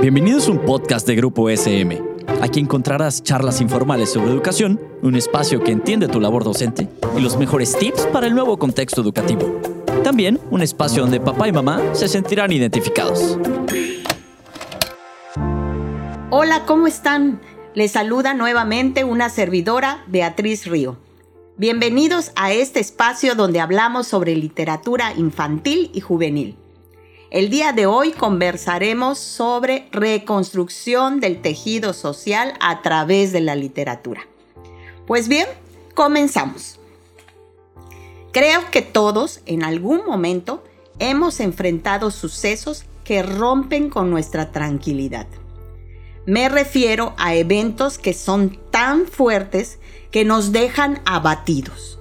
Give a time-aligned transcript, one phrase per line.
[0.00, 2.02] Bienvenidos a un podcast de Grupo SM.
[2.40, 7.36] Aquí encontrarás charlas informales sobre educación, un espacio que entiende tu labor docente y los
[7.36, 9.60] mejores tips para el nuevo contexto educativo.
[10.02, 13.38] También un espacio donde papá y mamá se sentirán identificados.
[16.30, 17.40] Hola, ¿cómo están?
[17.74, 20.98] Les saluda nuevamente una servidora, Beatriz Río.
[21.56, 26.56] Bienvenidos a este espacio donde hablamos sobre literatura infantil y juvenil.
[27.32, 34.28] El día de hoy conversaremos sobre reconstrucción del tejido social a través de la literatura.
[35.06, 35.46] Pues bien,
[35.94, 36.78] comenzamos.
[38.34, 40.62] Creo que todos en algún momento
[40.98, 45.26] hemos enfrentado sucesos que rompen con nuestra tranquilidad.
[46.26, 49.78] Me refiero a eventos que son tan fuertes
[50.10, 51.98] que nos dejan abatidos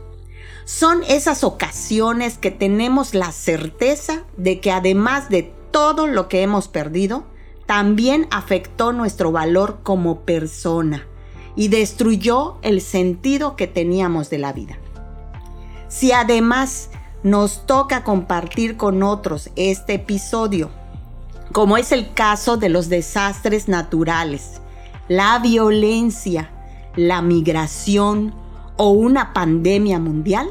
[0.65, 6.67] son esas ocasiones que tenemos la certeza de que además de todo lo que hemos
[6.67, 7.23] perdido,
[7.65, 11.07] también afectó nuestro valor como persona
[11.55, 14.77] y destruyó el sentido que teníamos de la vida.
[15.87, 16.89] Si además
[17.23, 20.69] nos toca compartir con otros este episodio,
[21.51, 24.61] como es el caso de los desastres naturales,
[25.07, 26.49] la violencia,
[26.95, 28.33] la migración,
[28.81, 30.49] o una pandemia mundial,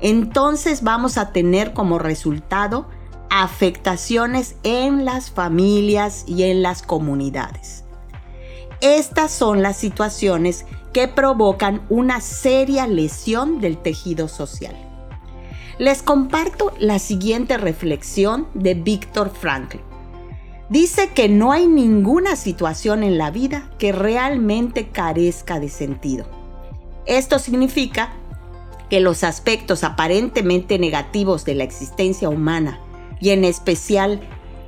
[0.00, 2.88] entonces vamos a tener como resultado
[3.30, 7.84] afectaciones en las familias y en las comunidades.
[8.80, 14.74] Estas son las situaciones que provocan una seria lesión del tejido social.
[15.78, 19.78] Les comparto la siguiente reflexión de Víctor Frankl.
[20.68, 26.37] Dice que no hay ninguna situación en la vida que realmente carezca de sentido.
[27.08, 28.12] Esto significa
[28.90, 32.80] que los aspectos aparentemente negativos de la existencia humana,
[33.18, 34.20] y en especial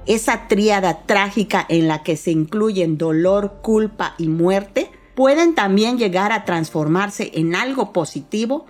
[0.07, 6.33] esa tríada trágica en la que se incluyen dolor, culpa y muerte, pueden también llegar
[6.33, 8.65] a transformarse en algo positivo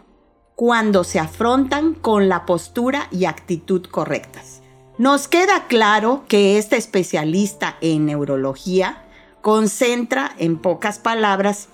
[0.56, 4.62] cuando se afrontan con la postura y actitud correctas.
[4.98, 9.04] Nos queda claro que este especialista en neurología
[9.41, 11.69] concentra, en pocas palabras,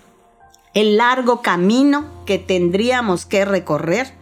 [0.77, 4.13] el largo camino que tendríamos que recorrer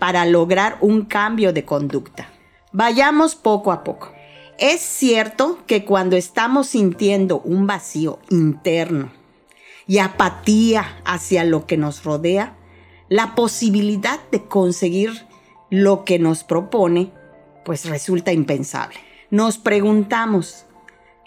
[0.00, 2.28] para lograr un cambio de conducta.
[2.72, 4.10] Vayamos poco a poco.
[4.58, 9.12] Es cierto que cuando estamos sintiendo un vacío interno
[9.86, 12.56] y apatía hacia lo que nos rodea,
[13.08, 15.12] la posibilidad de conseguir
[15.70, 17.12] lo que nos propone,
[17.64, 18.96] pues resulta impensable.
[19.30, 20.66] Nos preguntamos,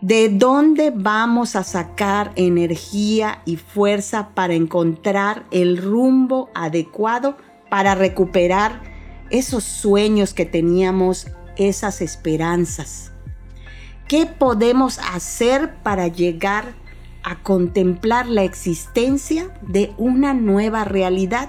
[0.03, 7.37] ¿De dónde vamos a sacar energía y fuerza para encontrar el rumbo adecuado
[7.69, 8.81] para recuperar
[9.29, 13.13] esos sueños que teníamos, esas esperanzas?
[14.09, 16.73] ¿Qué podemos hacer para llegar
[17.23, 21.47] a contemplar la existencia de una nueva realidad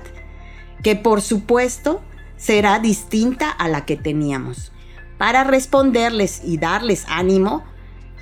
[0.85, 2.03] que por supuesto
[2.37, 4.71] será distinta a la que teníamos?
[5.19, 7.65] Para responderles y darles ánimo,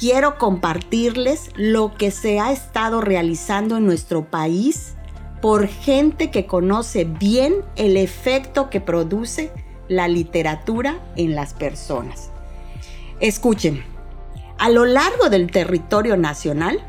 [0.03, 4.97] quiero compartirles lo que se ha estado realizando en nuestro país
[5.41, 9.53] por gente que conoce bien el efecto que produce
[9.87, 12.33] la literatura en las personas.
[13.21, 13.85] Escuchen,
[14.59, 16.81] a lo largo del territorio nacional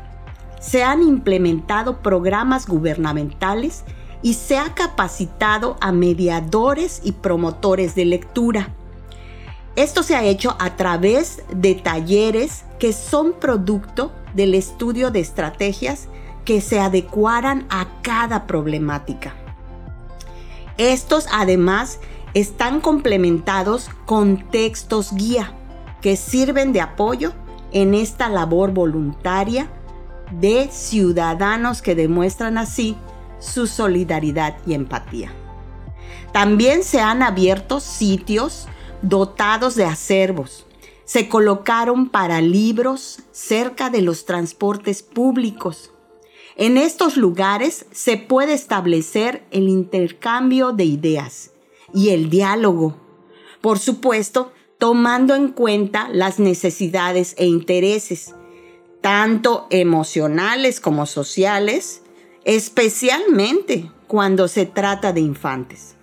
[0.58, 3.84] se han implementado programas gubernamentales
[4.22, 8.74] y se ha capacitado a mediadores y promotores de lectura
[9.76, 16.08] esto se ha hecho a través de talleres que son producto del estudio de estrategias
[16.44, 19.34] que se adecuaran a cada problemática.
[20.76, 21.98] Estos además
[22.34, 25.52] están complementados con textos guía
[26.00, 27.32] que sirven de apoyo
[27.72, 29.68] en esta labor voluntaria
[30.32, 32.96] de ciudadanos que demuestran así
[33.38, 35.32] su solidaridad y empatía.
[36.32, 38.68] También se han abierto sitios
[39.08, 40.66] dotados de acervos.
[41.04, 45.90] Se colocaron para libros cerca de los transportes públicos.
[46.56, 51.50] En estos lugares se puede establecer el intercambio de ideas
[51.92, 52.96] y el diálogo.
[53.60, 58.34] Por supuesto, tomando en cuenta las necesidades e intereses,
[59.00, 62.02] tanto emocionales como sociales,
[62.44, 65.96] especialmente cuando se trata de infantes.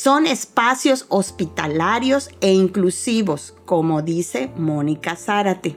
[0.00, 5.76] Son espacios hospitalarios e inclusivos, como dice Mónica Zárate.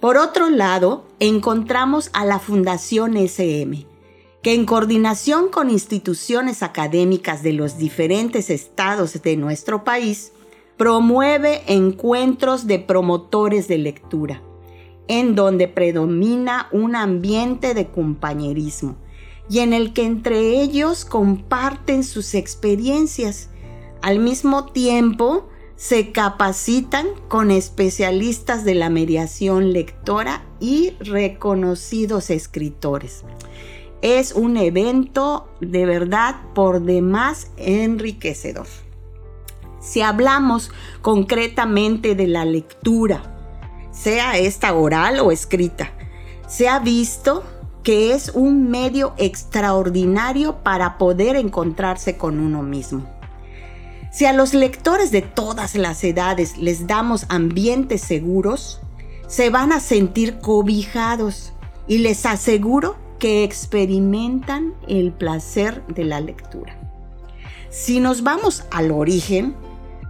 [0.00, 3.86] Por otro lado, encontramos a la Fundación SM,
[4.42, 10.32] que en coordinación con instituciones académicas de los diferentes estados de nuestro país,
[10.76, 14.42] promueve encuentros de promotores de lectura
[15.06, 18.96] en donde predomina un ambiente de compañerismo
[19.48, 23.50] y en el que entre ellos comparten sus experiencias.
[24.02, 33.24] Al mismo tiempo, se capacitan con especialistas de la mediación lectora y reconocidos escritores.
[34.02, 38.66] Es un evento de verdad por demás enriquecedor.
[39.80, 40.70] Si hablamos
[41.02, 43.30] concretamente de la lectura,
[43.90, 45.92] sea esta oral o escrita,
[46.46, 47.44] se ha visto
[47.84, 53.06] que es un medio extraordinario para poder encontrarse con uno mismo.
[54.10, 58.80] Si a los lectores de todas las edades les damos ambientes seguros,
[59.26, 61.52] se van a sentir cobijados
[61.86, 66.78] y les aseguro que experimentan el placer de la lectura.
[67.70, 69.54] Si nos vamos al origen,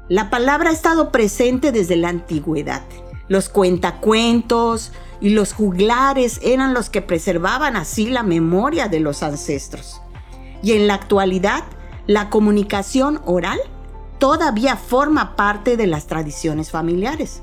[0.09, 2.82] la palabra ha estado presente desde la antigüedad.
[3.29, 10.00] Los cuentacuentos y los juglares eran los que preservaban así la memoria de los ancestros.
[10.62, 11.65] Y en la actualidad,
[12.06, 13.59] la comunicación oral
[14.19, 17.43] todavía forma parte de las tradiciones familiares.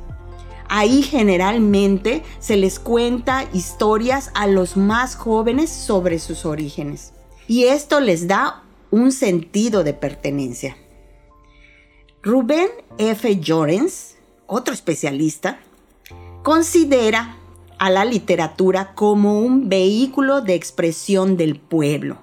[0.68, 7.13] Ahí generalmente se les cuenta historias a los más jóvenes sobre sus orígenes.
[7.48, 10.77] Y esto les da un sentido de pertenencia.
[12.24, 13.39] Rubén F.
[13.39, 14.16] Llorens,
[14.48, 15.60] otro especialista,
[16.44, 17.36] considera
[17.78, 22.20] a la literatura como un vehículo de expresión del pueblo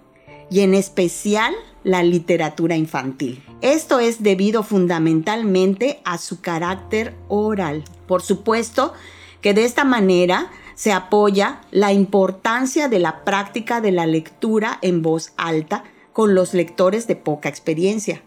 [0.51, 1.55] y en especial
[1.85, 3.43] la literatura infantil.
[3.61, 7.85] Esto es debido fundamentalmente a su carácter oral.
[8.07, 8.93] Por supuesto
[9.41, 15.03] que de esta manera se apoya la importancia de la práctica de la lectura en
[15.03, 18.23] voz alta con los lectores de poca experiencia,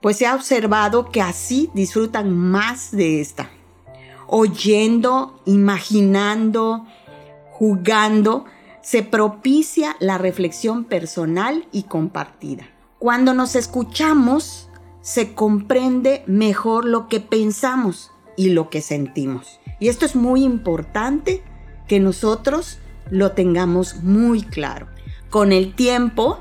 [0.00, 3.50] pues se ha observado que así disfrutan más de esta.
[4.28, 6.86] Oyendo, imaginando,
[7.50, 8.44] jugando,
[8.82, 12.68] se propicia la reflexión personal y compartida.
[12.98, 14.68] Cuando nos escuchamos,
[15.00, 19.58] se comprende mejor lo que pensamos y lo que sentimos.
[19.80, 21.42] Y esto es muy importante
[21.86, 22.78] que nosotros
[23.10, 24.86] lo tengamos muy claro.
[25.30, 26.38] Con el tiempo,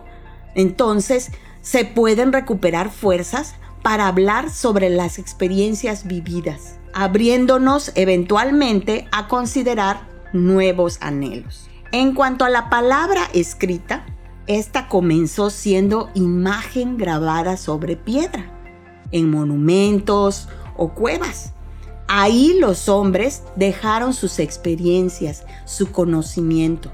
[0.56, 1.32] entonces,
[1.62, 10.98] se pueden recuperar fuerzas para hablar sobre las experiencias vividas, abriéndonos eventualmente a considerar nuevos
[11.00, 11.70] anhelos.
[11.92, 14.04] En cuanto a la palabra escrita,
[14.48, 18.52] esta comenzó siendo imagen grabada sobre piedra,
[19.12, 21.54] en monumentos o cuevas.
[22.08, 26.92] Ahí los hombres dejaron sus experiencias, su conocimiento.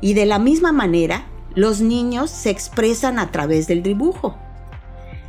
[0.00, 4.38] Y de la misma manera, los niños se expresan a través del dibujo,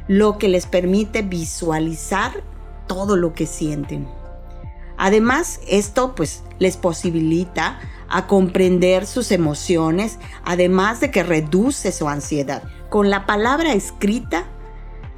[0.08, 2.55] lo que les permite visualizar
[2.88, 4.08] todo lo que sienten.
[4.98, 12.64] Además, esto pues les posibilita a comprender sus emociones, además de que reduce su ansiedad.
[12.90, 14.46] Con la palabra escrita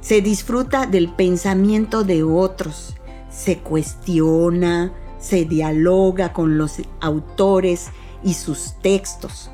[0.00, 2.96] se disfruta del pensamiento de otros,
[3.30, 7.88] se cuestiona, se dialoga con los autores
[8.22, 9.50] y sus textos.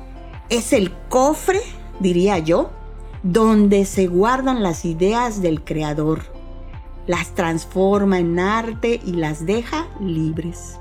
[0.49, 1.61] Es el cofre,
[1.99, 2.71] diría yo,
[3.23, 6.34] donde se guardan las ideas del creador,
[7.07, 10.79] las transforma en arte y las deja libres.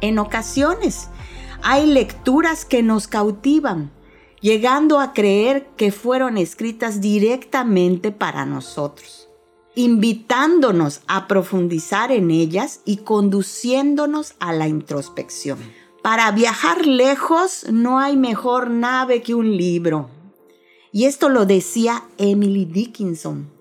[0.00, 1.08] En ocasiones
[1.62, 3.90] hay lecturas que nos cautivan,
[4.40, 9.28] llegando a creer que fueron escritas directamente para nosotros,
[9.74, 15.58] invitándonos a profundizar en ellas y conduciéndonos a la introspección.
[16.02, 20.08] Para viajar lejos no hay mejor nave que un libro.
[20.92, 23.57] Y esto lo decía Emily Dickinson.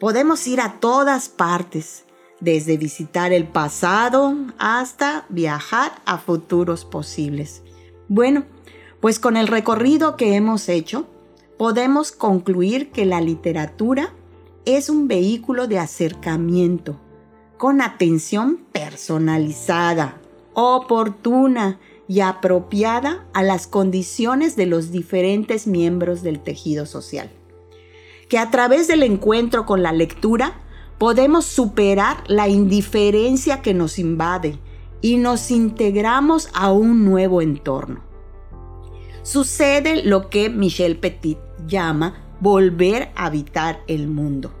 [0.00, 2.06] Podemos ir a todas partes,
[2.40, 7.62] desde visitar el pasado hasta viajar a futuros posibles.
[8.08, 8.44] Bueno,
[9.00, 11.06] pues con el recorrido que hemos hecho,
[11.58, 14.14] podemos concluir que la literatura
[14.64, 16.98] es un vehículo de acercamiento,
[17.58, 20.18] con atención personalizada,
[20.54, 21.78] oportuna
[22.08, 27.30] y apropiada a las condiciones de los diferentes miembros del tejido social.
[28.30, 30.60] Que a través del encuentro con la lectura
[30.98, 34.56] podemos superar la indiferencia que nos invade
[35.00, 38.04] y nos integramos a un nuevo entorno.
[39.24, 44.52] Sucede lo que Michel Petit llama volver a habitar el mundo,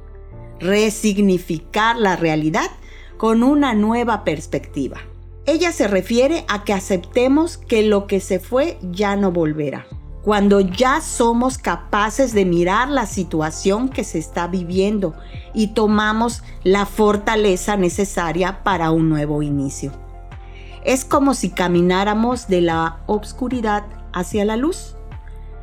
[0.58, 2.72] resignificar la realidad
[3.18, 4.98] con una nueva perspectiva.
[5.46, 9.86] Ella se refiere a que aceptemos que lo que se fue ya no volverá
[10.22, 15.14] cuando ya somos capaces de mirar la situación que se está viviendo
[15.54, 19.92] y tomamos la fortaleza necesaria para un nuevo inicio.
[20.84, 24.96] Es como si camináramos de la obscuridad hacia la luz.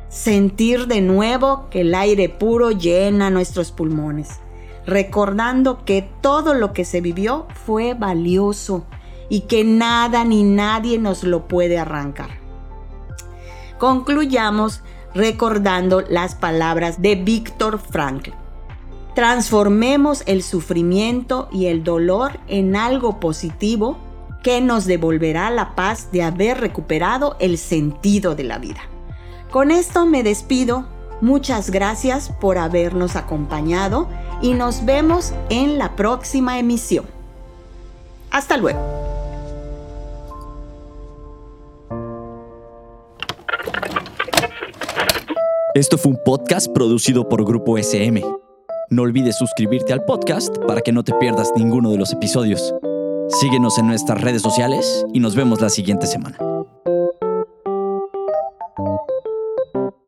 [0.08, 4.40] Sentir de nuevo que el aire puro llena nuestros pulmones,
[4.86, 8.86] recordando que todo lo que se vivió fue valioso
[9.28, 12.37] y que nada ni nadie nos lo puede arrancar.
[13.78, 14.82] Concluyamos
[15.14, 18.32] recordando las palabras de Víctor Frankl.
[19.14, 23.98] Transformemos el sufrimiento y el dolor en algo positivo
[24.42, 28.80] que nos devolverá la paz de haber recuperado el sentido de la vida.
[29.50, 30.86] Con esto me despido.
[31.20, 34.08] Muchas gracias por habernos acompañado
[34.40, 37.06] y nos vemos en la próxima emisión.
[38.30, 39.07] Hasta luego.
[45.78, 48.20] Esto fue un podcast producido por Grupo SM.
[48.90, 52.74] No olvides suscribirte al podcast para que no te pierdas ninguno de los episodios.
[53.40, 56.36] Síguenos en nuestras redes sociales y nos vemos la siguiente semana.